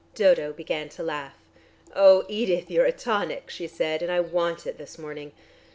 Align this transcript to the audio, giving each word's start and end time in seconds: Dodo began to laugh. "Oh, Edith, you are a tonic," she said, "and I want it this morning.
Dodo 0.15 0.51
began 0.51 0.89
to 0.97 1.03
laugh. 1.03 1.35
"Oh, 1.95 2.25
Edith, 2.27 2.71
you 2.71 2.81
are 2.81 2.85
a 2.85 2.91
tonic," 2.91 3.51
she 3.51 3.67
said, 3.67 4.01
"and 4.01 4.11
I 4.11 4.19
want 4.19 4.65
it 4.65 4.79
this 4.79 4.97
morning. 4.97 5.31